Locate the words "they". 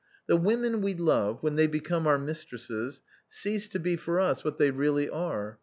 1.57-1.67, 4.57-4.71